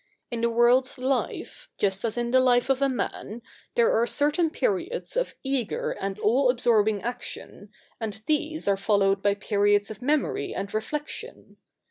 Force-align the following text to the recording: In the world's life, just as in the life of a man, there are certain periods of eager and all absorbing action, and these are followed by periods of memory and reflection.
In 0.31 0.41
the 0.41 0.49
world's 0.49 0.97
life, 0.97 1.69
just 1.77 2.03
as 2.03 2.17
in 2.17 2.31
the 2.31 2.39
life 2.39 2.71
of 2.71 2.81
a 2.81 2.89
man, 2.89 3.43
there 3.75 3.91
are 3.93 4.07
certain 4.07 4.49
periods 4.49 5.15
of 5.15 5.35
eager 5.43 5.91
and 5.91 6.17
all 6.17 6.49
absorbing 6.49 7.03
action, 7.03 7.69
and 7.99 8.19
these 8.25 8.67
are 8.67 8.77
followed 8.77 9.21
by 9.21 9.35
periods 9.35 9.91
of 9.91 10.01
memory 10.01 10.55
and 10.55 10.73
reflection. 10.73 11.57